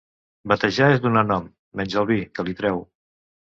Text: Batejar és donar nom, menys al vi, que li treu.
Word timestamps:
Batejar 0.53 0.87
és 0.93 1.03
donar 1.03 1.23
nom, 1.33 1.45
menys 1.83 1.99
al 2.03 2.09
vi, 2.15 2.19
que 2.39 2.49
li 2.51 2.59
treu. 2.65 2.85